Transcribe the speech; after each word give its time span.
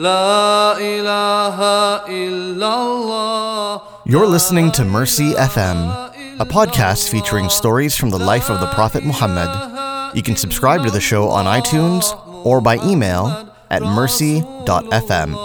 La 0.00 0.78
ilaha 0.80 2.08
illallah. 2.08 3.82
You're 4.06 4.26
listening 4.26 4.72
to 4.72 4.82
Mercy 4.82 5.34
FM, 5.34 6.40
a 6.40 6.46
podcast 6.46 7.10
featuring 7.10 7.50
stories 7.50 7.98
from 7.98 8.08
the 8.08 8.18
life 8.18 8.48
of 8.48 8.60
the 8.60 8.66
Prophet 8.68 9.04
Muhammad. 9.04 10.16
You 10.16 10.22
can 10.22 10.36
subscribe 10.36 10.84
to 10.84 10.90
the 10.90 11.02
show 11.02 11.28
on 11.28 11.44
iTunes 11.44 12.16
or 12.46 12.62
by 12.62 12.76
email 12.76 13.52
at 13.68 13.82
mercy.fm. 13.82 15.36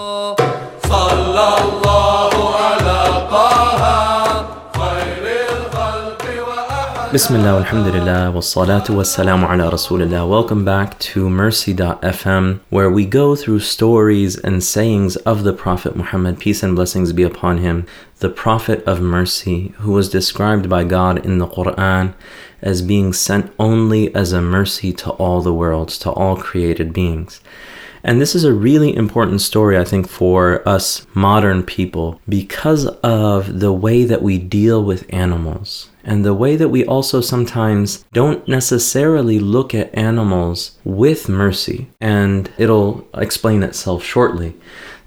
Bismillah, 7.12 7.58
alhamdulillah, 7.60 8.34
wassalatu 8.34 8.96
wassalamu 8.96 9.50
ala 9.50 9.72
rasulillah. 9.72 10.28
Welcome 10.28 10.66
back 10.66 10.98
to 11.00 11.30
Mercy.fm, 11.30 12.60
where 12.70 12.90
we 12.90 13.06
go 13.06 13.36
through 13.36 13.60
stories 13.60 14.38
and 14.38 14.64
sayings 14.64 15.16
of 15.18 15.44
the 15.44 15.54
Prophet 15.54 15.96
Muhammad, 15.96 16.40
peace 16.40 16.64
and 16.64 16.76
blessings 16.76 17.14
be 17.14 17.24
upon 17.24 17.60
him, 17.60 17.86
the 18.20 18.30
Prophet 18.30 18.84
of 18.86 19.02
mercy, 19.02 19.74
who 19.78 19.92
was 19.92 20.10
described 20.10 20.68
by 20.68 20.84
God 20.84 21.24
in 21.26 21.38
the 21.38 21.48
Quran 21.48 22.14
as 22.62 22.82
being 22.82 23.14
sent 23.14 23.54
only 23.60 24.14
as 24.16 24.34
a 24.34 24.42
mercy 24.42 24.92
to 24.94 25.12
all 25.12 25.42
the 25.42 25.54
worlds, 25.54 25.98
to 26.00 26.12
all 26.12 26.36
created 26.36 26.92
beings. 26.92 27.40
And 28.06 28.22
this 28.22 28.36
is 28.36 28.44
a 28.44 28.54
really 28.54 28.96
important 28.96 29.42
story, 29.42 29.80
I 29.80 29.84
think, 29.84 30.08
for 30.08 30.62
us 30.70 31.08
modern 31.16 31.64
people 31.64 32.22
because 32.30 32.86
of 32.86 33.60
the 33.60 33.74
way 33.74 34.04
that 34.04 34.22
we 34.22 34.38
deal 34.38 34.84
with 34.84 35.12
animals 35.12 35.90
and 36.04 36.24
the 36.24 36.36
way 36.36 36.56
that 36.56 36.70
we 36.70 36.86
also 36.86 37.20
sometimes 37.20 38.06
don't 38.14 38.48
necessarily 38.48 39.40
look 39.40 39.74
at 39.74 39.94
animals 39.98 40.78
with 40.84 41.28
mercy. 41.28 41.88
And 42.00 42.52
it'll 42.60 43.08
explain 43.16 43.64
itself 43.64 44.04
shortly. 44.04 44.56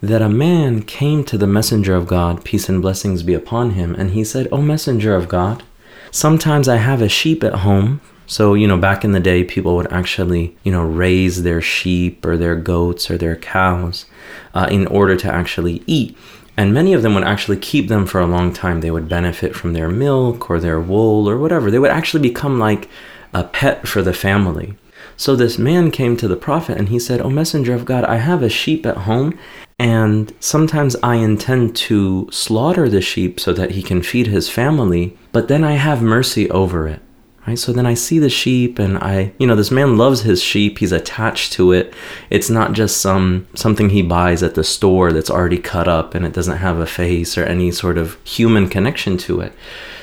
That 0.03 0.21
a 0.21 0.29
man 0.29 0.83
came 0.83 1.23
to 1.27 1.39
the 1.39 1.47
messenger 1.47 1.95
of 1.95 2.09
God, 2.09 2.45
peace 2.45 2.69
and 2.69 2.83
blessings 2.83 3.23
be 3.23 3.35
upon 3.35 3.71
him, 3.71 3.95
and 3.95 4.11
he 4.11 4.25
said, 4.25 4.49
O 4.51 4.61
messenger 4.61 5.15
of 5.15 5.29
God, 5.29 5.63
sometimes 6.11 6.69
I 6.69 6.77
have 6.77 7.01
a 7.01 7.09
sheep 7.09 7.45
at 7.45 7.61
home 7.61 8.01
so, 8.29 8.53
you 8.53 8.69
know, 8.69 8.77
back 8.77 9.05
in 9.05 9.13
the 9.13 9.21
day, 9.21 9.43
people 9.43 9.75
would 9.77 9.91
actually, 9.91 10.55
you 10.63 10.71
know, 10.71 10.85
raise 10.85 11.45
their 11.45 11.63
sheep 11.63 12.27
or 12.27 12.37
their 12.37 12.55
goats 12.55 13.11
or 13.11 13.17
their 13.17 13.37
cows 13.37 14.05
uh, 14.53 14.69
in 14.71 14.87
order 14.87 15.17
to 15.17 15.33
actually 15.33 15.83
eat. 15.87 16.15
And 16.55 16.75
many 16.75 16.93
of 16.93 17.01
them 17.01 17.15
would 17.15 17.25
actually 17.25 17.57
keep 17.57 17.89
them 17.89 18.05
for 18.05 18.21
a 18.21 18.27
long 18.27 18.53
time. 18.53 18.83
They 18.83 18.91
would 18.91 19.09
benefit 19.09 19.57
from 19.57 19.73
their 19.73 19.89
milk 19.89 20.51
or 20.51 20.61
their 20.61 20.79
wool 20.79 21.27
or 21.27 21.39
whatever. 21.39 21.71
They 21.71 21.79
would 21.79 21.91
actually 21.91 22.21
become 22.21 22.59
like 22.59 22.91
a 23.33 23.45
pet 23.45 23.89
for 23.89 24.03
the 24.03 24.13
family. 24.13 24.75
So 25.17 25.35
this 25.35 25.57
man 25.57 25.91
came 25.91 26.15
to 26.19 26.29
the 26.29 26.37
prophet 26.37 26.77
and 26.77 26.91
he 26.91 26.99
said, 26.99 27.23
O 27.23 27.31
messenger 27.31 27.73
of 27.73 27.87
God, 27.87 28.05
I 28.05 28.17
have 28.17 28.43
a 28.43 28.51
sheep 28.51 28.85
at 28.85 28.99
home, 28.99 29.39
and 29.79 30.35
sometimes 30.39 30.97
I 31.03 31.15
intend 31.15 31.75
to 31.77 32.29
slaughter 32.31 32.91
the 32.91 33.01
sheep 33.01 33.41
so 33.41 33.55
that 33.55 33.71
he 33.71 33.83
can 33.83 34.03
feed 34.03 34.27
his 34.27 34.51
family, 34.51 35.17
but 35.33 35.49
then 35.49 35.65
I 35.65 35.73
have 35.73 36.03
mercy 36.03 36.51
over 36.51 36.87
it. 36.87 37.01
Right? 37.49 37.59
So 37.59 37.73
then 37.73 37.87
I 37.87 37.95
see 37.95 38.19
the 38.19 38.29
sheep 38.29 38.79
and 38.79 38.99
I, 38.99 39.33
you 39.39 39.47
know, 39.47 39.57
this 39.57 39.71
man 39.71 39.97
loves 39.97 40.21
his 40.21 40.43
sheep. 40.43 40.77
He's 40.77 40.93
attached 40.93 41.55
to 41.55 41.73
it. 41.73 41.95
It's 42.29 42.51
not 42.51 42.75
just 42.75 43.01
some 43.01 43.49
something 43.55 43.89
he 43.89 44.03
buys 44.03 44.43
at 44.43 44.55
the 44.55 44.63
store 44.63 45.13
that's 45.13 45.31
already 45.31 45.57
cut 45.57 45.89
up 45.89 46.15
and 46.15 46.27
it 46.27 46.35
doesn't 46.35 46.59
have 46.59 46.79
a 46.79 46.85
face 46.85 47.39
or 47.39 47.45
any 47.45 47.71
sort 47.71 47.97
of 47.97 48.23
human 48.23 48.69
connection 48.69 49.17
to 49.17 49.41
it. 49.41 49.55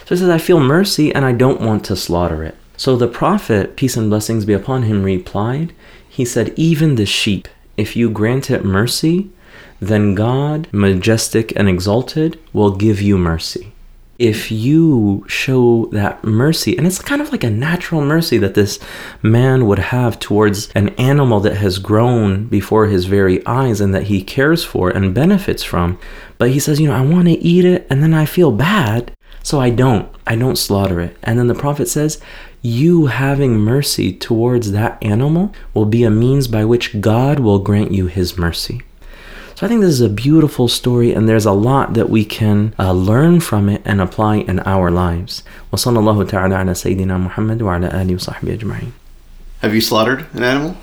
So 0.06 0.16
he 0.16 0.20
says, 0.22 0.30
I 0.30 0.40
feel 0.40 0.60
mercy 0.60 1.14
and 1.14 1.24
I 1.24 1.34
don't 1.34 1.62
want 1.62 1.86
to 1.86 1.96
slaughter 1.96 2.44
it. 2.44 2.56
So 2.78 2.98
the 2.98 3.08
prophet, 3.08 3.76
peace 3.76 3.96
and 3.96 4.10
blessings 4.10 4.44
be 4.44 4.54
upon 4.54 4.82
him, 4.82 5.04
replied, 5.04 5.72
he 6.10 6.26
said, 6.26 6.52
Even 6.56 6.96
the 6.96 7.06
sheep, 7.06 7.48
if 7.78 7.96
you 7.96 8.10
grant 8.10 8.50
it 8.50 8.66
mercy, 8.66 9.30
then 9.80 10.16
God, 10.16 10.68
majestic 10.72 11.54
and 11.56 11.70
exalted, 11.70 12.40
will 12.54 12.76
give 12.76 13.04
you 13.04 13.20
mercy 13.20 13.75
if 14.18 14.50
you 14.50 15.26
show 15.28 15.88
that 15.92 16.24
mercy, 16.24 16.78
and 16.78 16.88
it's 16.88 17.00
kind 17.00 17.22
of 17.22 17.32
like 17.32 17.44
a 17.44 17.50
natural 17.50 18.02
mercy 18.02 18.38
that 18.38 18.54
this 18.54 18.80
man 19.22 19.66
would 19.68 19.80
have 19.80 20.20
towards 20.20 20.70
an 20.72 20.90
animal 20.90 21.40
that 21.42 21.58
has 21.58 21.80
grown 21.80 22.46
before 22.46 22.88
his 22.88 23.06
very 23.06 23.46
eyes 23.46 23.82
and 23.82 23.94
that 23.94 24.04
he 24.04 24.24
cares 24.24 24.64
for 24.64 24.90
and 24.90 25.14
benefits 25.14 25.64
from. 25.64 26.00
But 26.38 26.52
he 26.52 26.60
says, 26.60 26.80
You 26.80 26.88
know, 26.88 26.96
I 26.96 27.02
want 27.02 27.28
to 27.28 27.34
eat 27.34 27.66
it 27.66 27.86
and 27.90 28.02
then 28.02 28.14
I 28.14 28.26
feel 28.26 28.52
bad, 28.52 29.14
so 29.44 29.60
I 29.60 29.70
don't. 29.70 30.10
I 30.26 30.36
don't 30.36 30.58
slaughter 30.58 31.02
it. 31.02 31.18
And 31.22 31.38
then 31.38 31.48
the 31.48 31.54
prophet 31.54 31.90
says, 31.90 32.22
You 32.62 33.08
having 33.08 33.58
mercy 33.58 34.14
towards 34.14 34.72
that 34.72 34.98
animal 35.04 35.54
will 35.74 35.86
be 35.86 36.04
a 36.04 36.10
means 36.10 36.48
by 36.48 36.64
which 36.64 37.02
God 37.02 37.40
will 37.40 37.60
grant 37.60 37.92
you 37.92 38.08
his 38.08 38.38
mercy. 38.38 38.82
So 39.55 39.67
I 39.67 39.69
think 39.69 39.83
this 39.83 39.91
is 39.91 40.01
a 40.01 40.09
beautiful 40.09 40.69
story, 40.69 41.13
and 41.13 41.29
there's 41.29 41.45
a 41.45 41.53
lot 41.53 41.95
that 41.95 42.09
we 42.09 42.25
can 42.25 42.75
uh, 42.79 42.93
learn 42.93 43.41
from 43.41 43.69
it 43.69 43.83
and 43.85 44.01
apply 44.01 44.37
in 44.37 44.61
our 44.61 44.91
lives. 44.91 45.43
وصلى 45.73 45.99
الله 45.99 46.29
تعالى 46.31 46.55
على 46.55 46.75
سيدنا 46.75 47.19
محمد 47.19 47.63
وعلى 47.63 47.89
آله 47.93 48.15
وصحبه 48.15 48.59
أجمعين. 48.59 48.93
Have 49.63 49.75
you 49.75 49.81
slaughtered 49.81 50.27
an 50.33 50.43
animal? 50.43 50.77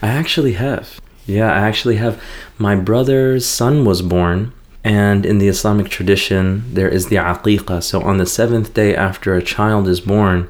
I 0.00 0.08
actually 0.08 0.54
have. 0.54 1.00
Yeah, 1.26 1.52
I 1.52 1.60
actually 1.60 1.96
have. 1.96 2.20
My 2.58 2.74
brother's 2.74 3.44
son 3.44 3.84
was 3.84 4.00
born, 4.00 4.52
and 4.82 5.26
in 5.26 5.38
the 5.38 5.48
Islamic 5.48 5.88
tradition, 5.88 6.64
there 6.72 6.88
is 6.88 7.08
the 7.08 7.16
aqiqah. 7.16 7.82
So 7.82 8.00
on 8.00 8.16
the 8.16 8.26
seventh 8.26 8.74
day 8.74 8.96
after 8.96 9.34
a 9.34 9.42
child 9.42 9.86
is 9.88 10.00
born, 10.00 10.48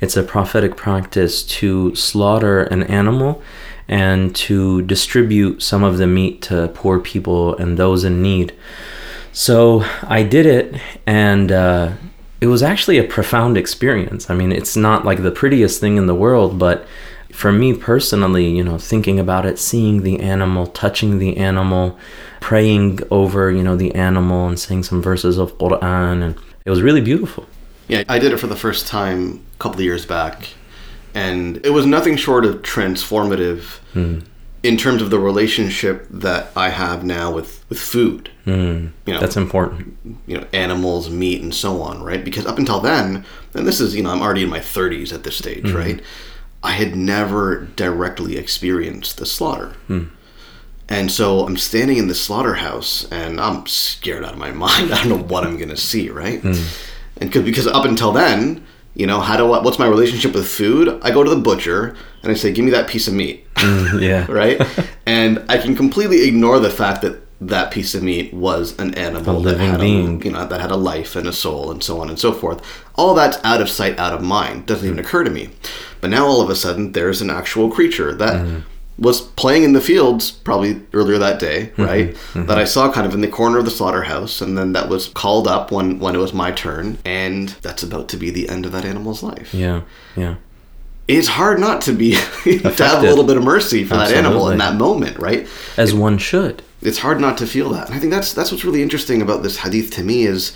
it's 0.00 0.16
a 0.16 0.22
prophetic 0.22 0.76
practice 0.76 1.42
to 1.42 1.94
slaughter 1.94 2.62
an 2.62 2.82
animal 2.84 3.42
and 3.89 4.33
to 4.35 4.83
distribute 4.83 5.61
some 5.61 5.83
of 5.83 5.97
the 5.97 6.07
meat 6.07 6.43
to 6.43 6.69
poor 6.73 6.99
people 6.99 7.57
and 7.57 7.77
those 7.77 8.03
in 8.03 8.21
need. 8.21 8.53
So 9.33 9.83
I 10.03 10.23
did 10.23 10.45
it, 10.45 10.79
and 11.05 11.51
uh, 11.51 11.93
it 12.39 12.47
was 12.47 12.63
actually 12.63 12.99
a 12.99 13.03
profound 13.03 13.57
experience. 13.57 14.29
I 14.29 14.35
mean, 14.35 14.51
it's 14.51 14.77
not 14.77 15.05
like 15.05 15.23
the 15.23 15.31
prettiest 15.31 15.81
thing 15.81 15.97
in 15.97 16.05
the 16.05 16.15
world, 16.15 16.57
but 16.57 16.87
for 17.31 17.51
me 17.51 17.75
personally, 17.75 18.47
you 18.49 18.63
know, 18.63 18.77
thinking 18.77 19.19
about 19.19 19.45
it, 19.45 19.59
seeing 19.59 20.03
the 20.03 20.19
animal, 20.19 20.67
touching 20.67 21.19
the 21.19 21.37
animal, 21.37 21.97
praying 22.41 22.99
over, 23.11 23.51
you 23.51 23.63
know, 23.63 23.75
the 23.75 23.93
animal 23.95 24.47
and 24.47 24.59
saying 24.59 24.83
some 24.83 25.01
verses 25.01 25.37
of 25.37 25.57
Quran, 25.57 26.23
and 26.23 26.35
it 26.65 26.69
was 26.69 26.81
really 26.81 27.01
beautiful. 27.01 27.45
Yeah, 27.87 28.03
I 28.07 28.19
did 28.19 28.33
it 28.33 28.37
for 28.37 28.47
the 28.47 28.55
first 28.55 28.87
time 28.87 29.43
a 29.55 29.57
couple 29.57 29.79
of 29.79 29.85
years 29.85 30.05
back, 30.05 30.49
and 31.13 31.63
it 31.65 31.71
was 31.71 31.85
nothing 31.85 32.15
short 32.15 32.45
of 32.45 32.61
transformative 32.61 33.77
hmm. 33.93 34.19
in 34.63 34.77
terms 34.77 35.01
of 35.01 35.09
the 35.09 35.19
relationship 35.19 36.07
that 36.09 36.51
I 36.55 36.69
have 36.69 37.03
now 37.03 37.31
with 37.31 37.65
with 37.69 37.79
food. 37.79 38.29
Mm, 38.45 38.91
You 39.05 39.13
know, 39.13 39.19
that's 39.19 39.37
important. 39.37 39.97
you 40.25 40.37
know, 40.37 40.47
animals, 40.53 41.09
meat, 41.09 41.41
and 41.41 41.53
so 41.53 41.81
on, 41.81 42.03
right? 42.03 42.23
Because 42.23 42.45
up 42.45 42.57
until 42.57 42.79
then, 42.79 43.23
and 43.53 43.67
this 43.67 43.79
is, 43.79 43.95
you 43.95 44.01
know, 44.01 44.09
I'm 44.09 44.21
already 44.21 44.43
in 44.43 44.49
my 44.49 44.59
30s 44.59 45.13
at 45.13 45.23
this 45.23 45.37
stage, 45.37 45.69
hmm. 45.69 45.75
right? 45.75 46.01
I 46.63 46.71
had 46.71 46.95
never 46.95 47.67
directly 47.75 48.37
experienced 48.37 49.17
the 49.17 49.25
slaughter. 49.25 49.73
Hmm. 49.87 50.05
And 50.89 51.11
so 51.11 51.45
I'm 51.45 51.55
standing 51.57 51.97
in 51.97 52.07
the 52.07 52.15
slaughterhouse 52.15 53.07
and 53.11 53.39
I'm 53.39 53.67
scared 53.67 54.25
out 54.25 54.33
of 54.33 54.39
my 54.39 54.51
mind. 54.65 54.91
I 54.91 54.97
don't 55.03 55.09
know 55.09 55.23
what 55.27 55.45
I'm 55.45 55.57
going 55.57 55.69
to 55.69 55.77
see, 55.77 56.09
right? 56.09 56.43
And 57.21 57.31
cause, 57.31 57.43
because 57.43 57.67
up 57.67 57.85
until 57.85 58.11
then, 58.11 58.65
you 58.99 59.07
know, 59.07 59.21
how 59.21 59.37
do 59.37 59.53
I, 59.53 59.61
what's 59.63 59.79
my 59.79 59.87
relationship 59.87 60.33
with 60.33 60.45
food? 60.45 60.99
I 61.01 61.11
go 61.11 61.23
to 61.23 61.29
the 61.29 61.41
butcher 61.41 61.95
and 62.21 62.31
I 62.33 62.35
say, 62.35 62.51
give 62.51 62.65
me 62.65 62.71
that 62.71 62.89
piece 62.89 63.07
of 63.07 63.13
meat, 63.13 63.47
yeah. 63.57 64.25
right? 64.29 64.61
and 65.05 65.43
I 65.47 65.57
can 65.57 65.73
completely 65.73 66.27
ignore 66.27 66.59
the 66.59 66.69
fact 66.69 67.01
that 67.03 67.23
that 67.39 67.71
piece 67.71 67.95
of 67.95 68.03
meat 68.03 68.33
was 68.33 68.77
an 68.77 68.93
animal 68.95 69.39
A 69.47 69.51
that 69.51 69.59
had 69.61 69.79
being. 69.79 70.21
a, 70.21 70.25
you 70.25 70.31
know, 70.31 70.45
that 70.45 70.59
had 70.59 70.71
a 70.71 70.75
life 70.75 71.15
and 71.15 71.25
a 71.27 71.31
soul 71.31 71.71
and 71.71 71.81
so 71.81 72.01
on 72.01 72.09
and 72.09 72.19
so 72.19 72.33
forth. 72.33 72.61
All 72.95 73.13
that's 73.13 73.37
out 73.45 73.61
of 73.61 73.69
sight, 73.69 73.97
out 73.97 74.13
of 74.13 74.21
mind. 74.21 74.65
Doesn't 74.65 74.85
even 74.85 74.99
occur 74.99 75.23
to 75.23 75.31
me. 75.31 75.51
But 76.01 76.09
now 76.09 76.25
all 76.25 76.41
of 76.41 76.49
a 76.49 76.55
sudden, 76.55 76.91
there's 76.91 77.21
an 77.21 77.29
actual 77.29 77.71
creature 77.71 78.13
that 78.13 78.35
Mm-hmm. 78.45 78.59
Was 78.99 79.21
playing 79.21 79.63
in 79.63 79.73
the 79.73 79.81
fields 79.81 80.29
probably 80.31 80.81
earlier 80.93 81.17
that 81.17 81.39
day, 81.39 81.71
Mm-hmm. 81.77 81.83
right? 81.83 82.47
That 82.47 82.57
I 82.59 82.65
saw 82.65 82.91
kind 82.91 83.07
of 83.07 83.13
in 83.13 83.21
the 83.21 83.27
corner 83.27 83.57
of 83.57 83.65
the 83.65 83.71
slaughterhouse, 83.71 84.41
and 84.41 84.57
then 84.57 84.73
that 84.73 84.89
was 84.89 85.07
called 85.07 85.47
up 85.47 85.71
when 85.71 85.99
when 85.99 86.15
it 86.15 86.19
was 86.19 86.33
my 86.33 86.51
turn, 86.51 86.97
and 87.05 87.49
that's 87.61 87.81
about 87.83 88.09
to 88.09 88.17
be 88.17 88.29
the 88.29 88.49
end 88.49 88.65
of 88.65 88.71
that 88.73 88.85
animal's 88.85 89.23
life. 89.23 89.53
Yeah. 89.53 89.81
Yeah. 90.15 90.35
It's 91.07 91.27
hard 91.27 91.59
not 91.59 91.81
to 91.83 91.93
be 91.93 92.11
to 92.43 92.59
have 92.59 92.99
a 93.03 93.07
little 93.07 93.23
bit 93.23 93.35
of 93.37 93.43
mercy 93.43 93.83
for 93.83 93.95
that 93.95 94.11
animal 94.11 94.49
in 94.51 94.59
that 94.59 94.75
moment, 94.75 95.17
right? 95.17 95.47
As 95.75 95.91
one 95.93 96.17
should. 96.19 96.61
it's 96.83 96.99
hard 96.99 97.19
not 97.19 97.37
to 97.39 97.47
feel 97.47 97.69
that. 97.71 97.87
And 97.87 97.95
I 97.95 97.99
think 97.99 98.11
that's 98.13 98.31
that's 98.33 98.51
what's 98.51 98.63
really 98.63 98.83
interesting 98.83 99.21
about 99.21 99.41
this 99.43 99.57
hadith 99.57 99.89
to 99.95 100.03
me 100.03 100.25
is, 100.25 100.53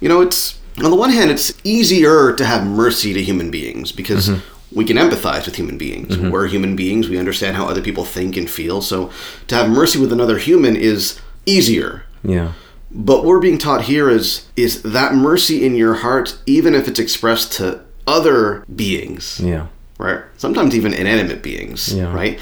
you 0.00 0.08
know, 0.08 0.20
it's 0.20 0.56
on 0.84 0.90
the 0.90 0.96
one 0.96 1.10
hand 1.10 1.30
it's 1.32 1.52
easier 1.64 2.32
to 2.36 2.44
have 2.44 2.64
mercy 2.64 3.12
to 3.12 3.20
human 3.22 3.50
beings 3.50 3.90
because 3.90 4.30
we 4.72 4.84
can 4.84 4.96
empathize 4.96 5.46
with 5.46 5.56
human 5.56 5.78
beings. 5.78 6.16
Mm-hmm. 6.16 6.30
We're 6.30 6.46
human 6.46 6.76
beings. 6.76 7.08
We 7.08 7.18
understand 7.18 7.56
how 7.56 7.66
other 7.66 7.80
people 7.82 8.04
think 8.04 8.36
and 8.36 8.48
feel. 8.48 8.80
So 8.82 9.10
to 9.48 9.54
have 9.54 9.70
mercy 9.70 9.98
with 9.98 10.12
another 10.12 10.38
human 10.38 10.76
is 10.76 11.20
easier. 11.46 12.04
Yeah. 12.22 12.52
But 12.90 13.18
what 13.18 13.24
we're 13.26 13.40
being 13.40 13.58
taught 13.58 13.82
here 13.82 14.08
is 14.08 14.46
is 14.56 14.82
that 14.82 15.14
mercy 15.14 15.64
in 15.64 15.74
your 15.74 15.94
heart, 15.94 16.38
even 16.46 16.74
if 16.74 16.88
it's 16.88 16.98
expressed 16.98 17.52
to 17.54 17.80
other 18.06 18.64
beings, 18.74 19.40
Yeah. 19.44 19.66
right? 19.98 20.20
Sometimes 20.38 20.74
even 20.74 20.94
inanimate 20.94 21.42
beings, 21.42 21.92
Yeah. 21.94 22.12
right? 22.14 22.38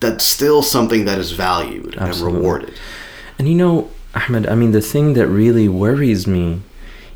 That's 0.00 0.24
still 0.24 0.62
something 0.62 1.04
that 1.06 1.18
is 1.18 1.32
valued 1.32 1.96
Absolutely. 1.98 2.26
and 2.36 2.36
rewarded. 2.38 2.74
And 3.38 3.48
you 3.48 3.54
know, 3.56 3.90
Ahmed, 4.14 4.46
I 4.48 4.54
mean, 4.54 4.70
the 4.72 4.80
thing 4.80 5.14
that 5.14 5.26
really 5.26 5.68
worries 5.68 6.26
me 6.26 6.60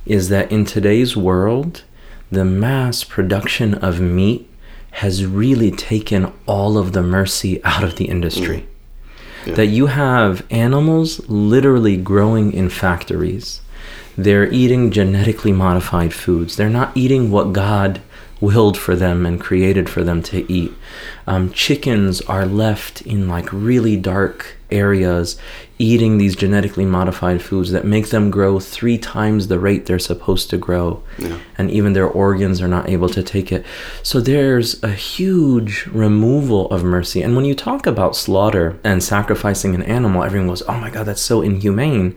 is 0.05 0.29
that 0.31 0.51
in 0.51 0.65
today's 0.65 1.17
world, 1.17 1.83
the 2.31 2.45
mass 2.45 3.05
production 3.05 3.75
of 3.75 4.01
meat 4.01 4.49
has 4.93 5.27
really 5.27 5.71
taken 5.71 6.33
all 6.47 6.79
of 6.79 6.93
the 6.93 7.03
mercy 7.03 7.63
out 7.65 7.83
of 7.83 7.97
the 7.97 8.05
industry. 8.05 8.67
Mm. 9.45 9.57
That 9.57 9.67
you 9.67 9.87
have 9.87 10.47
animals 10.51 11.29
literally 11.29 11.97
growing 11.97 12.53
in 12.53 12.69
factories. 12.69 13.61
They're 14.17 14.53
eating 14.53 14.91
genetically 14.91 15.53
modified 15.53 16.13
foods. 16.13 16.57
They're 16.57 16.69
not 16.71 16.97
eating 16.97 17.31
what 17.31 17.53
God 17.53 18.01
willed 18.43 18.77
for 18.77 18.97
them 18.97 19.25
and 19.25 19.41
created 19.41 19.89
for 19.89 20.03
them 20.05 20.23
to 20.23 20.53
eat. 20.53 20.73
Um, 21.27 21.53
chickens 21.53 22.21
are 22.23 22.45
left 22.45 23.01
in 23.03 23.29
like 23.29 23.51
really 23.53 23.97
dark 23.97 24.57
areas 24.71 25.39
eating 25.79 26.19
these 26.19 26.35
genetically 26.35 26.85
modified 26.85 27.41
foods 27.41 27.71
that 27.71 27.85
make 27.85 28.09
them 28.09 28.31
grow 28.31 28.59
three 28.59 28.99
times 28.99 29.47
the 29.47 29.59
rate 29.59 29.87
they're 29.87 29.99
supposed 29.99 30.51
to 30.51 30.57
grow. 30.57 31.03
And 31.57 31.71
even 31.71 31.93
their 31.93 32.07
organs 32.07 32.61
are 32.61 32.69
not 32.69 32.89
able 32.89 33.09
to 33.11 33.23
take 33.23 33.53
it. 33.53 33.65
So 34.03 34.21
there's 34.21 34.83
a 34.83 34.91
huge 34.93 35.87
removal 35.87 36.69
of 36.71 36.83
mercy. 36.83 37.23
And 37.23 37.37
when 37.37 37.45
you 37.45 37.55
talk 37.55 37.87
about 37.87 38.17
slaughter 38.17 38.79
and 38.83 39.03
sacrificing 39.03 39.75
an 39.75 39.83
animal, 39.83 40.25
everyone 40.25 40.49
goes, 40.49 40.63
oh 40.69 40.79
my 40.79 40.91
God, 40.91 41.07
that's 41.07 41.23
so 41.23 41.43
inhumane. 41.43 42.17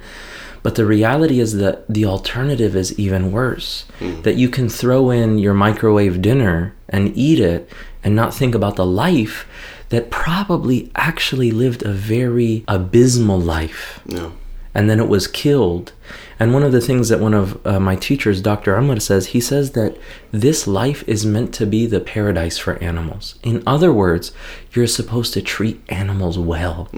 But 0.66 0.74
the 0.74 0.86
reality 0.88 1.40
is 1.40 1.58
that 1.58 1.86
the 1.88 2.06
alternative 2.06 2.76
is 2.76 2.98
even 2.98 3.32
worse. 3.32 3.86
That 4.24 4.38
you 4.38 4.50
can 4.50 4.68
throw 4.68 5.12
in 5.12 5.38
your 5.38 5.54
microwave 5.54 6.24
dinner 6.24 6.74
and 6.90 7.16
eat 7.16 7.40
it 7.40 7.70
and 8.04 8.16
not 8.16 8.34
think 8.34 8.56
about 8.56 8.76
the 8.76 8.86
life 8.86 9.48
that 9.90 10.10
probably 10.10 10.90
actually 10.96 11.52
lived 11.52 11.84
a 11.84 11.92
very 11.92 12.64
abysmal 12.68 13.40
life. 13.40 14.00
Yeah. 14.08 14.32
And 14.74 14.90
then 14.90 15.00
it 15.00 15.08
was 15.08 15.28
killed. 15.28 15.94
And 16.40 16.52
one 16.52 16.64
of 16.64 16.72
the 16.72 16.82
things 16.82 17.10
that 17.10 17.20
one 17.20 17.36
of 17.36 17.64
uh, 17.64 17.80
my 17.80 17.96
teachers, 17.96 18.42
Dr. 18.42 18.76
Ahmad, 18.76 19.04
says, 19.04 19.28
he 19.28 19.40
says 19.40 19.74
that 19.74 19.96
this 20.32 20.66
life 20.66 21.04
is 21.08 21.28
meant 21.28 21.54
to 21.54 21.68
be 21.68 21.86
the 21.86 22.00
paradise 22.00 22.58
for 22.58 22.82
animals. 22.82 23.38
In 23.44 23.62
other 23.68 23.94
words, 23.94 24.32
you're 24.74 24.88
supposed 24.88 25.32
to 25.36 25.44
treat 25.44 25.80
animals 25.90 26.40
well 26.40 26.90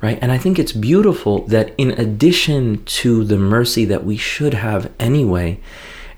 right? 0.00 0.18
And 0.20 0.32
I 0.32 0.38
think 0.38 0.58
it's 0.58 0.72
beautiful 0.72 1.46
that 1.46 1.74
in 1.76 1.90
addition 1.92 2.84
to 2.84 3.24
the 3.24 3.38
mercy 3.38 3.84
that 3.84 4.04
we 4.04 4.16
should 4.16 4.54
have 4.54 4.90
anyway, 4.98 5.60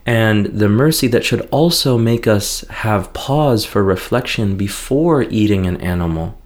and 0.05 0.47
the 0.47 0.69
mercy 0.69 1.07
that 1.09 1.25
should 1.25 1.49
also 1.51 1.97
make 1.97 2.27
us 2.27 2.63
have 2.69 3.13
pause 3.13 3.65
for 3.65 3.83
reflection 3.83 4.57
before 4.57 5.23
eating 5.23 5.67
an 5.67 5.77
animal, 5.79 6.41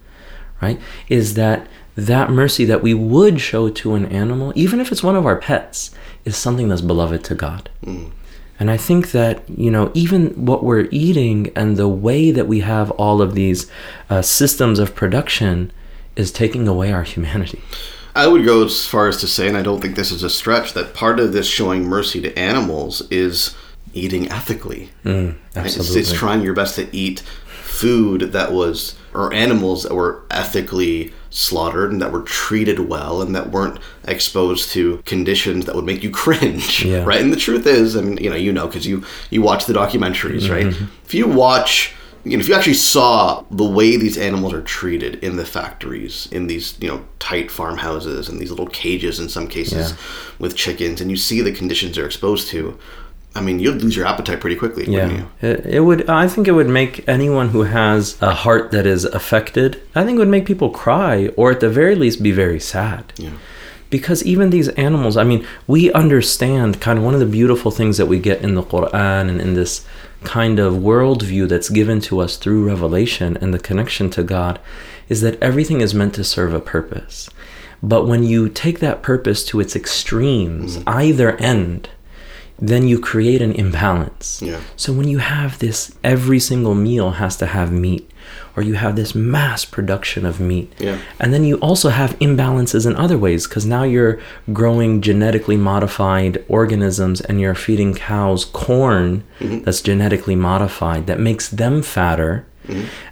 right? 0.61 0.79
Is 1.09 1.33
that 1.35 1.67
that 1.95 2.29
mercy 2.29 2.65
that 2.65 2.83
we 2.83 2.93
would 2.93 3.41
show 3.41 3.69
to 3.69 3.95
an 3.95 4.05
animal, 4.05 4.53
even 4.55 4.79
if 4.79 4.91
it's 4.91 5.01
one 5.01 5.15
of 5.15 5.25
our 5.25 5.37
pets, 5.37 5.89
is 6.25 6.37
something 6.37 6.67
that's 6.67 6.81
beloved 6.81 7.23
to 7.23 7.33
God. 7.35 7.69
And 8.59 8.69
I 8.69 8.77
think 8.77 9.11
that, 9.11 9.47
you 9.49 9.71
know, 9.71 9.91
even 9.93 10.45
what 10.45 10.63
we're 10.63 10.87
eating 10.91 11.51
and 11.55 11.77
the 11.77 11.87
way 11.87 12.31
that 12.31 12.47
we 12.47 12.59
have 12.61 12.91
all 12.91 13.21
of 13.21 13.33
these 13.33 13.69
uh, 14.09 14.21
systems 14.21 14.77
of 14.77 14.95
production 14.95 15.71
is 16.17 16.31
taking 16.31 16.67
away 16.67 16.91
our 16.91 17.03
humanity. 17.03 17.61
I 18.15 18.27
would 18.27 18.43
go 18.43 18.65
as 18.65 18.85
far 18.85 19.07
as 19.07 19.17
to 19.17 19.27
say, 19.27 19.47
and 19.47 19.55
I 19.55 19.61
don't 19.61 19.79
think 19.79 19.95
this 19.95 20.11
is 20.11 20.23
a 20.23 20.29
stretch, 20.29 20.73
that 20.73 20.95
part 20.95 21.19
of 21.19 21.33
this 21.33 21.47
showing 21.47 21.83
mercy 21.85 22.19
to 22.21 22.37
animals 22.37 23.01
is 23.11 23.55
eating 23.93 24.29
ethically. 24.29 24.89
Mm, 25.05 25.37
right? 25.55 25.65
It's, 25.65 25.95
it's 25.95 26.11
trying 26.11 26.41
your 26.41 26.55
best 26.55 26.75
to 26.75 26.93
eat 26.95 27.19
food 27.19 28.33
that 28.33 28.51
was, 28.51 28.97
or 29.13 29.31
animals 29.31 29.83
that 29.83 29.93
were 29.93 30.23
ethically 30.31 31.13
slaughtered 31.29 31.91
and 31.91 32.01
that 32.01 32.11
were 32.11 32.23
treated 32.23 32.79
well 32.79 33.21
and 33.21 33.35
that 33.35 33.51
weren't 33.51 33.79
exposed 34.05 34.71
to 34.71 35.03
conditions 35.05 35.65
that 35.65 35.75
would 35.75 35.85
make 35.85 36.01
you 36.01 36.09
cringe. 36.23 36.83
Yeah. 36.83 37.03
Right. 37.03 37.21
And 37.21 37.31
the 37.31 37.37
truth 37.37 37.67
is, 37.67 37.95
I 37.95 38.01
mean, 38.01 38.17
you 38.17 38.31
know, 38.31 38.35
you 38.35 38.51
know, 38.51 38.65
because 38.65 38.87
you 38.87 39.03
you 39.29 39.43
watch 39.43 39.67
the 39.67 39.73
documentaries, 39.73 40.47
mm-hmm. 40.47 40.53
right? 40.53 40.89
If 41.05 41.13
you 41.13 41.27
watch 41.27 41.93
you 42.23 42.37
know, 42.37 42.41
if 42.41 42.47
you 42.47 42.53
actually 42.55 42.73
saw 42.73 43.43
the 43.51 43.63
way 43.63 43.97
these 43.97 44.17
animals 44.17 44.53
are 44.53 44.61
treated 44.61 45.15
in 45.23 45.37
the 45.37 45.45
factories, 45.45 46.27
in 46.31 46.47
these, 46.47 46.75
you 46.79 46.87
know, 46.87 47.05
tight 47.19 47.49
farmhouses 47.51 48.27
and 48.29 48.39
these 48.39 48.49
little 48.49 48.67
cages 48.67 49.19
in 49.19 49.29
some 49.29 49.47
cases 49.47 49.91
Yeah. 49.91 49.97
with 50.39 50.55
chickens, 50.55 51.01
and 51.01 51.09
you 51.09 51.17
see 51.17 51.41
the 51.41 51.51
conditions 51.51 51.95
they're 51.95 52.05
exposed 52.05 52.47
to, 52.49 52.77
I 53.35 53.41
mean, 53.41 53.59
you'd 53.59 53.81
lose 53.83 53.95
your 53.95 54.07
appetite 54.07 54.39
pretty 54.41 54.55
quickly, 54.55 54.85
wouldn't 54.89 55.11
Yeah, 55.13 55.17
you? 55.41 55.49
it, 55.49 55.65
it 55.65 55.79
would. 55.81 56.09
I 56.09 56.27
think 56.27 56.47
it 56.47 56.53
would 56.53 56.69
make 56.69 57.07
anyone 57.07 57.49
who 57.49 57.63
has 57.63 58.17
a 58.21 58.31
heart 58.33 58.71
that 58.71 58.87
is 58.87 59.05
affected. 59.05 59.79
I 59.95 60.03
think 60.03 60.15
it 60.15 60.19
would 60.19 60.27
make 60.27 60.45
people 60.45 60.69
cry, 60.71 61.27
or 61.37 61.51
at 61.51 61.59
the 61.59 61.69
very 61.69 61.93
least, 61.95 62.23
be 62.23 62.31
very 62.31 62.59
sad. 62.59 63.13
Yeah. 63.17 63.29
Because 63.89 64.21
even 64.23 64.49
these 64.49 64.67
animals, 64.69 65.15
I 65.17 65.23
mean, 65.23 65.45
we 65.67 65.93
understand 65.93 66.81
kind 66.81 66.97
of 66.97 67.05
one 67.05 67.13
of 67.13 67.19
the 67.21 67.25
beautiful 67.25 67.71
things 67.71 67.97
that 67.97 68.07
we 68.07 68.19
get 68.19 68.41
in 68.41 68.55
the 68.55 68.63
Quran 68.63 69.29
and 69.29 69.39
in 69.39 69.53
this 69.53 69.85
kind 70.23 70.59
of 70.59 70.75
worldview 70.75 71.47
that's 71.47 71.69
given 71.69 72.01
to 72.01 72.19
us 72.19 72.37
through 72.37 72.65
revelation 72.65 73.37
and 73.37 73.53
the 73.53 73.59
connection 73.59 74.09
to 74.11 74.23
God 74.23 74.59
is 75.09 75.21
that 75.21 75.41
everything 75.41 75.81
is 75.81 75.93
meant 75.93 76.13
to 76.15 76.23
serve 76.23 76.53
a 76.53 76.59
purpose. 76.59 77.29
But 77.81 78.07
when 78.07 78.23
you 78.23 78.49
take 78.49 78.79
that 78.79 79.03
purpose 79.03 79.45
to 79.45 79.59
its 79.59 79.75
extremes, 79.75 80.77
mm. 80.77 80.83
either 80.87 81.35
end, 81.37 81.89
then 82.59 82.87
you 82.87 82.99
create 82.99 83.41
an 83.41 83.51
imbalance. 83.51 84.41
Yeah. 84.41 84.61
So 84.75 84.91
when 84.91 85.07
you 85.07 85.19
have 85.19 85.59
this, 85.59 85.95
every 86.03 86.39
single 86.39 86.73
meal 86.75 87.11
has 87.11 87.37
to 87.37 87.45
have 87.45 87.71
meat, 87.71 88.09
or 88.55 88.63
you 88.63 88.73
have 88.73 88.95
this 88.95 89.13
mass 89.13 89.63
production 89.63 90.25
of 90.25 90.39
meat. 90.39 90.73
Yeah. 90.79 90.99
And 91.19 91.33
then 91.33 91.43
you 91.43 91.57
also 91.57 91.89
have 91.89 92.17
imbalances 92.19 92.87
in 92.87 92.95
other 92.95 93.17
ways 93.17 93.47
because 93.47 93.65
now 93.65 93.83
you're 93.83 94.19
growing 94.51 95.01
genetically 95.01 95.57
modified 95.57 96.43
organisms 96.47 97.21
and 97.21 97.39
you're 97.39 97.55
feeding 97.55 97.93
cows 97.93 98.45
corn 98.45 99.23
that's 99.39 99.81
genetically 99.81 100.35
modified 100.35 101.05
that 101.07 101.19
makes 101.19 101.49
them 101.49 101.81
fatter 101.83 102.45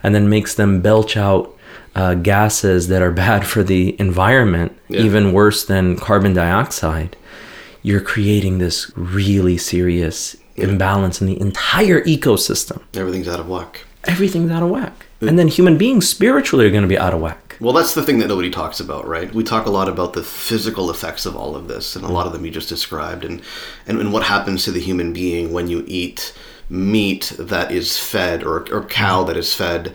and 0.04 0.14
then 0.16 0.28
makes 0.28 0.56
them 0.56 0.82
belch 0.82 1.16
out 1.16 1.56
uh, 1.96 2.14
gases 2.16 2.90
that 2.90 3.02
are 3.02 3.12
bad 3.12 3.46
for 3.48 3.64
the 3.64 3.96
environment, 4.00 4.78
even 4.90 5.32
worse 5.32 5.64
than 5.66 5.96
carbon 5.96 6.34
dioxide. 6.34 7.16
You're 7.86 8.02
creating 8.02 8.58
this 8.58 8.92
really 8.96 9.60
serious 9.60 10.36
imbalance 10.56 11.22
in 11.22 11.28
the 11.28 11.40
entire 11.40 12.02
ecosystem. 12.02 12.82
Everything's 12.96 13.28
out 13.28 13.40
of 13.40 13.48
whack. 13.48 13.86
Everything's 14.06 14.50
out 14.50 14.64
of 14.64 14.72
whack. 14.72 15.06
And 15.22 15.38
then 15.38 15.48
human 15.48 15.78
beings 15.78 16.10
spiritually 16.10 16.66
are 16.66 16.72
going 16.72 16.82
to 16.82 16.88
be 16.88 16.98
out 16.98 17.14
of 17.14 17.22
whack. 17.22 17.58
Well, 17.62 17.74
that's 17.74 17.94
the 17.94 18.02
thing 18.02 18.18
that 18.18 18.28
nobody 18.28 18.50
talks 18.50 18.80
about, 18.80 19.08
right? 19.08 19.32
We 19.32 19.44
talk 19.44 19.68
a 19.68 19.70
lot 19.70 19.88
about 19.88 20.14
the 20.14 20.24
physical 20.24 20.90
effects 20.90 21.28
of 21.28 21.36
all 21.36 21.56
of 21.56 21.68
this, 21.68 21.96
and 21.96 22.04
a 22.04 22.12
lot 22.12 22.26
of 22.26 22.34
them 22.34 22.44
you 22.44 22.50
just 22.50 22.70
described, 22.70 23.24
and, 23.24 23.40
and, 23.86 24.00
and 24.00 24.12
what 24.12 24.24
happens 24.24 24.64
to 24.64 24.72
the 24.72 24.82
human 24.82 25.14
being 25.14 25.54
when 25.54 25.68
you 25.68 25.84
eat 25.88 26.34
meat 26.70 27.36
that 27.38 27.72
is 27.72 28.00
fed, 28.00 28.44
or, 28.44 28.66
or 28.74 28.84
cow 28.86 29.24
that 29.26 29.38
is 29.38 29.54
fed 29.54 29.94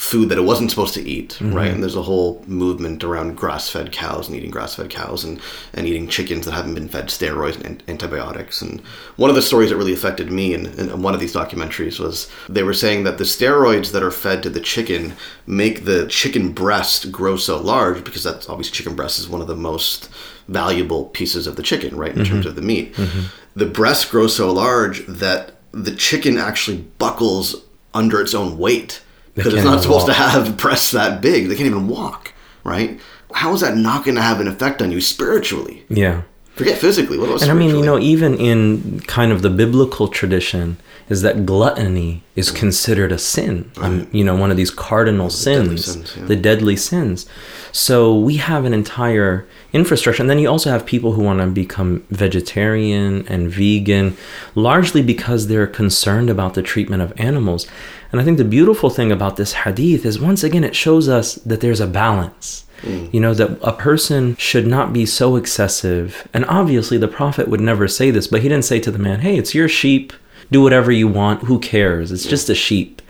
food 0.00 0.30
that 0.30 0.38
it 0.38 0.44
wasn't 0.44 0.70
supposed 0.70 0.94
to 0.94 1.06
eat, 1.06 1.38
right? 1.42 1.50
Mm-hmm. 1.50 1.74
And 1.74 1.82
there's 1.82 1.94
a 1.94 2.00
whole 2.00 2.42
movement 2.46 3.04
around 3.04 3.36
grass-fed 3.36 3.92
cows 3.92 4.26
and 4.26 4.34
eating 4.34 4.50
grass-fed 4.50 4.88
cows 4.88 5.24
and, 5.24 5.38
and 5.74 5.86
eating 5.86 6.08
chickens 6.08 6.46
that 6.46 6.52
haven't 6.52 6.72
been 6.72 6.88
fed 6.88 7.08
steroids 7.08 7.60
and 7.62 7.82
antibiotics. 7.86 8.62
And 8.62 8.80
one 9.16 9.28
of 9.28 9.36
the 9.36 9.42
stories 9.42 9.68
that 9.68 9.76
really 9.76 9.92
affected 9.92 10.32
me 10.32 10.54
in, 10.54 10.68
in 10.78 11.02
one 11.02 11.12
of 11.12 11.20
these 11.20 11.34
documentaries 11.34 12.00
was 12.00 12.30
they 12.48 12.62
were 12.62 12.72
saying 12.72 13.04
that 13.04 13.18
the 13.18 13.24
steroids 13.24 13.92
that 13.92 14.02
are 14.02 14.10
fed 14.10 14.42
to 14.42 14.48
the 14.48 14.58
chicken 14.58 15.12
make 15.46 15.84
the 15.84 16.06
chicken 16.06 16.52
breast 16.52 17.12
grow 17.12 17.36
so 17.36 17.60
large 17.60 18.02
because 18.02 18.24
that's 18.24 18.48
obviously 18.48 18.72
chicken 18.72 18.96
breast 18.96 19.18
is 19.18 19.28
one 19.28 19.42
of 19.42 19.48
the 19.48 19.54
most 19.54 20.08
valuable 20.48 21.04
pieces 21.10 21.46
of 21.46 21.56
the 21.56 21.62
chicken, 21.62 21.94
right, 21.94 22.12
in 22.12 22.22
mm-hmm. 22.22 22.32
terms 22.32 22.46
of 22.46 22.54
the 22.54 22.62
meat. 22.62 22.94
Mm-hmm. 22.94 23.26
The 23.54 23.66
breast 23.66 24.10
grows 24.10 24.34
so 24.34 24.50
large 24.50 25.04
that 25.06 25.56
the 25.72 25.94
chicken 25.94 26.38
actually 26.38 26.78
buckles 26.96 27.54
under 27.92 28.18
its 28.18 28.34
own 28.34 28.56
weight 28.56 29.02
because 29.34 29.54
it's 29.54 29.64
not 29.64 29.82
supposed 29.82 30.06
to 30.06 30.12
have 30.12 30.56
breasts 30.56 30.92
that 30.92 31.20
big. 31.20 31.48
They 31.48 31.54
can't 31.54 31.66
even 31.66 31.88
walk, 31.88 32.32
right? 32.64 33.00
How 33.32 33.52
is 33.54 33.60
that 33.60 33.76
not 33.76 34.04
going 34.04 34.16
to 34.16 34.22
have 34.22 34.40
an 34.40 34.48
effect 34.48 34.82
on 34.82 34.90
you 34.90 35.00
spiritually? 35.00 35.84
Yeah. 35.88 36.22
Forget 36.54 36.78
physically. 36.78 37.18
What 37.18 37.28
about 37.30 37.42
And 37.42 37.50
I 37.50 37.54
mean, 37.54 37.70
you 37.70 37.82
know, 37.82 37.98
even 37.98 38.36
in 38.36 39.00
kind 39.00 39.32
of 39.32 39.42
the 39.42 39.50
biblical 39.50 40.08
tradition, 40.08 40.76
is 41.10 41.22
that 41.22 41.44
gluttony 41.44 42.22
is 42.36 42.52
considered 42.52 43.10
a 43.10 43.18
sin. 43.18 43.70
Um, 43.78 44.08
you 44.12 44.22
know, 44.22 44.36
one 44.36 44.52
of 44.52 44.56
these 44.56 44.70
cardinal 44.70 45.28
deadly 45.28 45.76
sins, 45.76 45.84
sins, 45.84 46.16
yeah. 46.16 46.24
the 46.24 46.36
deadly 46.36 46.76
sins. 46.76 47.26
So 47.72 48.16
we 48.16 48.36
have 48.36 48.64
an 48.64 48.72
entire 48.72 49.46
infrastructure. 49.72 50.22
And 50.22 50.30
then 50.30 50.38
you 50.38 50.48
also 50.48 50.70
have 50.70 50.86
people 50.86 51.12
who 51.12 51.22
want 51.22 51.40
to 51.40 51.46
become 51.48 52.04
vegetarian 52.10 53.26
and 53.26 53.50
vegan, 53.50 54.16
largely 54.54 55.02
because 55.02 55.48
they're 55.48 55.66
concerned 55.66 56.30
about 56.30 56.54
the 56.54 56.62
treatment 56.62 57.02
of 57.02 57.12
animals. 57.16 57.66
And 58.12 58.20
I 58.20 58.24
think 58.24 58.38
the 58.38 58.44
beautiful 58.44 58.88
thing 58.88 59.10
about 59.10 59.36
this 59.36 59.52
hadith 59.52 60.06
is 60.06 60.20
once 60.20 60.44
again, 60.44 60.62
it 60.62 60.76
shows 60.76 61.08
us 61.08 61.34
that 61.36 61.60
there's 61.60 61.80
a 61.80 61.86
balance. 61.88 62.66
Mm. 62.82 63.12
You 63.12 63.20
know, 63.20 63.34
that 63.34 63.58
a 63.62 63.72
person 63.72 64.36
should 64.36 64.66
not 64.66 64.92
be 64.92 65.06
so 65.06 65.36
excessive. 65.36 66.26
And 66.32 66.44
obviously, 66.46 66.98
the 66.98 67.08
Prophet 67.08 67.48
would 67.48 67.60
never 67.60 67.88
say 67.88 68.10
this, 68.10 68.26
but 68.26 68.42
he 68.42 68.48
didn't 68.48 68.64
say 68.64 68.80
to 68.80 68.90
the 68.90 68.98
man, 68.98 69.20
hey, 69.20 69.36
it's 69.36 69.54
your 69.54 69.68
sheep. 69.68 70.12
Do 70.50 70.62
whatever 70.62 70.90
you 70.90 71.06
want. 71.06 71.44
Who 71.44 71.60
cares? 71.60 72.10
It's 72.10 72.26
just 72.26 72.50
a 72.50 72.54
sheep. 72.54 73.00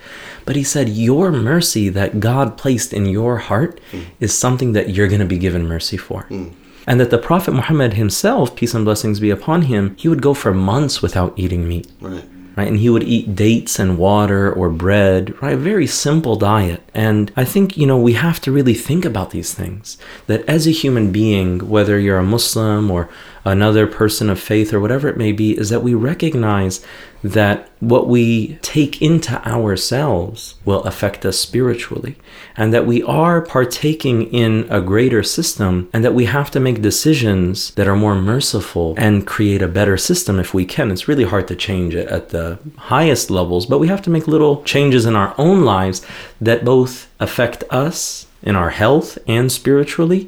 But 0.45 0.57
he 0.57 0.65
said, 0.65 0.89
Your 0.89 1.31
mercy 1.31 1.89
that 1.91 2.21
God 2.21 2.57
placed 2.57 2.93
in 2.93 3.07
your 3.07 3.39
heart 3.39 3.81
mm. 3.93 4.05
is 4.19 4.37
something 4.37 4.73
that 4.73 4.91
you're 4.91 5.09
going 5.09 5.21
to 5.21 5.27
be 5.27 5.39
given 5.39 5.67
mercy 5.67 5.97
for. 5.97 6.25
Mm. 6.25 6.53
And 6.87 6.99
that 6.99 7.11
the 7.11 7.19
Prophet 7.19 7.53
Muhammad 7.53 7.95
himself, 7.95 8.57
peace 8.57 8.75
and 8.75 8.85
blessings 8.85 9.21
be 9.21 9.31
upon 9.31 9.63
him, 9.63 9.95
he 9.97 10.09
would 10.09 10.23
go 10.23 10.35
for 10.35 10.53
months 10.53 11.01
without 11.01 11.33
eating 11.37 11.69
meat. 11.69 11.91
Right. 12.01 12.25
Right, 12.57 12.67
and 12.67 12.79
he 12.79 12.91
would 12.91 13.05
eat 13.05 13.37
dates 13.37 13.79
and 13.79 13.97
water 13.97 14.53
or 14.53 14.71
bread, 14.71 15.41
right? 15.41 15.53
A 15.53 15.57
very 15.57 15.87
simple 15.87 16.35
diet. 16.35 16.83
And 16.93 17.33
I 17.37 17.45
think, 17.45 17.77
you 17.77 17.87
know, 17.87 17.99
we 17.99 18.15
have 18.15 18.41
to 18.41 18.53
really 18.53 18.75
think 18.75 19.05
about 19.05 19.31
these 19.31 19.55
things. 19.55 19.97
That 20.27 20.45
as 20.49 20.67
a 20.67 20.73
human 20.73 21.13
being, 21.13 21.69
whether 21.69 21.99
you're 21.99 22.19
a 22.19 22.25
Muslim 22.25 22.91
or 22.91 23.09
another 23.45 23.87
person 23.87 24.29
of 24.29 24.41
faith 24.41 24.75
or 24.75 24.81
whatever 24.81 25.09
it 25.09 25.17
may 25.17 25.31
be, 25.33 25.57
is 25.57 25.71
that 25.71 25.85
we 25.85 25.95
recognize 25.95 26.85
that 27.23 27.69
what 27.81 28.09
we 28.09 28.57
take 28.63 29.03
into 29.03 29.47
ourselves 29.47 30.55
will 30.65 30.83
affect 30.85 31.27
us 31.27 31.39
spiritually, 31.39 32.17
and 32.57 32.73
that 32.73 32.87
we 32.87 33.03
are 33.03 33.43
partaking 33.43 34.23
in 34.33 34.67
a 34.71 34.81
greater 34.81 35.23
system, 35.23 35.89
and 35.93 36.05
that 36.05 36.15
we 36.15 36.25
have 36.25 36.51
to 36.51 36.61
make 36.61 36.81
decisions 36.81 37.73
that 37.75 37.89
are 37.89 37.97
more 37.97 38.15
merciful 38.15 38.95
and 38.97 39.27
create 39.27 39.63
a 39.63 39.69
better 39.69 39.97
system 39.97 40.39
if 40.39 40.55
we 40.55 40.65
can. 40.65 40.91
It's 40.91 41.09
really 41.09 41.25
hard 41.25 41.49
to 41.49 41.57
change 41.57 41.95
it 41.95 42.09
at 42.09 42.31
the 42.31 42.59
highest 42.77 43.31
levels, 43.31 43.67
but 43.67 43.81
we 43.81 43.89
have 43.89 44.03
to 44.03 44.11
make 44.11 44.27
little 44.27 44.63
changes 44.65 45.05
in 45.05 45.17
our 45.17 45.35
own 45.37 45.65
lives 45.65 46.05
that 46.41 46.65
both 46.65 47.09
affect 47.21 47.65
us 47.71 48.27
in 48.43 48.57
our 48.57 48.71
health 48.71 49.19
and 49.27 49.53
spiritually, 49.53 50.27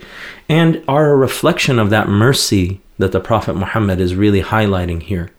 and 0.49 0.83
are 0.87 1.11
a 1.11 1.17
reflection 1.17 1.79
of 1.79 1.89
that 1.89 2.09
mercy 2.09 2.81
that 2.99 3.13
the 3.13 3.21
Prophet 3.21 3.55
Muhammad 3.55 4.01
is 4.01 4.15
really 4.15 4.43
highlighting 4.43 5.03
here. 5.03 5.31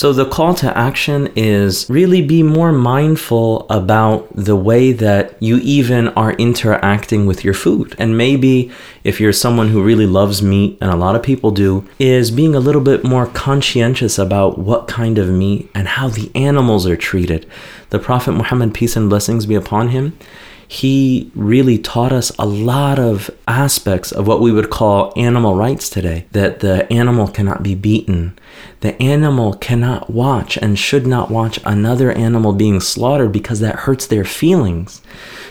So 0.00 0.14
the 0.14 0.24
call 0.24 0.54
to 0.54 0.78
action 0.78 1.30
is 1.36 1.84
really 1.90 2.22
be 2.22 2.42
more 2.42 2.72
mindful 2.72 3.66
about 3.68 4.34
the 4.34 4.56
way 4.56 4.92
that 4.92 5.36
you 5.42 5.58
even 5.58 6.08
are 6.16 6.32
interacting 6.32 7.26
with 7.26 7.44
your 7.44 7.52
food. 7.52 7.96
And 7.98 8.16
maybe 8.16 8.70
if 9.04 9.20
you're 9.20 9.34
someone 9.34 9.68
who 9.68 9.82
really 9.82 10.06
loves 10.06 10.40
meat, 10.40 10.78
and 10.80 10.90
a 10.90 10.96
lot 10.96 11.16
of 11.16 11.22
people 11.22 11.50
do, 11.50 11.86
is 11.98 12.30
being 12.30 12.54
a 12.54 12.60
little 12.60 12.80
bit 12.80 13.04
more 13.04 13.26
conscientious 13.26 14.18
about 14.18 14.58
what 14.58 14.88
kind 14.88 15.18
of 15.18 15.28
meat 15.28 15.70
and 15.74 15.86
how 15.86 16.08
the 16.08 16.30
animals 16.34 16.86
are 16.86 16.96
treated. 16.96 17.46
The 17.90 17.98
Prophet 17.98 18.32
Muhammad, 18.32 18.72
peace 18.72 18.96
and 18.96 19.10
blessings 19.10 19.44
be 19.44 19.54
upon 19.54 19.88
him, 19.88 20.16
he 20.70 21.32
really 21.34 21.78
taught 21.78 22.12
us 22.12 22.30
a 22.38 22.46
lot 22.46 22.96
of 22.96 23.28
aspects 23.48 24.12
of 24.12 24.28
what 24.28 24.40
we 24.40 24.52
would 24.52 24.70
call 24.70 25.12
animal 25.16 25.56
rights 25.56 25.90
today. 25.90 26.26
That 26.30 26.60
the 26.60 26.90
animal 26.92 27.26
cannot 27.26 27.64
be 27.64 27.74
beaten, 27.74 28.38
the 28.78 28.94
animal 29.02 29.54
cannot 29.54 30.10
watch 30.10 30.56
and 30.56 30.78
should 30.78 31.08
not 31.08 31.28
watch 31.28 31.58
another 31.64 32.12
animal 32.12 32.52
being 32.52 32.78
slaughtered 32.78 33.32
because 33.32 33.58
that 33.58 33.80
hurts 33.80 34.06
their 34.06 34.24
feelings. 34.24 35.02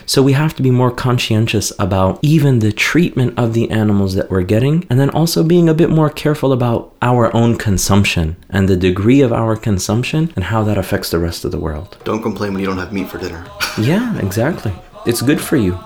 So 0.06 0.22
we 0.22 0.32
have 0.32 0.56
to 0.56 0.62
be 0.62 0.70
more 0.70 0.90
conscientious 0.90 1.70
about 1.78 2.18
even 2.22 2.60
the 2.60 2.72
treatment 2.72 3.38
of 3.38 3.52
the 3.52 3.70
animals 3.70 4.14
that 4.14 4.30
we're 4.30 4.40
getting, 4.42 4.86
and 4.88 4.98
then 4.98 5.10
also 5.10 5.44
being 5.44 5.68
a 5.68 5.74
bit 5.74 5.90
more 5.90 6.08
careful 6.08 6.50
about 6.50 6.96
our 7.02 7.34
own 7.36 7.58
consumption 7.58 8.36
and 8.48 8.68
the 8.68 8.76
degree 8.76 9.20
of 9.20 9.34
our 9.34 9.54
consumption 9.54 10.32
and 10.34 10.44
how 10.44 10.64
that 10.64 10.78
affects 10.78 11.10
the 11.10 11.18
rest 11.18 11.44
of 11.44 11.52
the 11.52 11.60
world. 11.60 11.98
Don't 12.04 12.22
complain 12.22 12.54
when 12.54 12.60
you 12.60 12.66
don't 12.66 12.78
have 12.78 12.92
meat 12.92 13.10
for 13.10 13.18
dinner. 13.18 13.46
Yeah, 13.78 14.18
exactly 14.18 14.72
It's 15.05 15.21
good 15.21 15.41
for 15.41 15.57
you. 15.57 15.77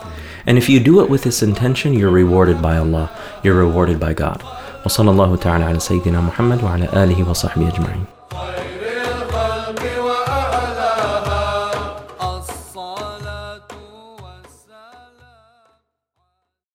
And 0.46 0.58
if 0.58 0.69
you 0.69 0.79
do 0.79 1.01
it 1.01 1.10
with 1.10 1.24
this 1.24 1.43
intention, 1.43 1.93
you're 1.93 2.10
rewarded 2.10 2.62
by 2.62 2.77
Allah. 2.77 3.10
You're 3.43 3.55
rewarded 3.55 4.00
by 4.00 4.13
God. 4.13 4.43
وصلى 4.86 5.12
الله 5.12 5.36
تعالى 5.36 5.63
على 5.63 5.79
سيدنا 5.79 6.22
محمد 6.22 6.63
وعلى 6.63 7.03
آله 7.03 7.29
وصحبه 7.29 7.67
أجمعين 7.67 8.12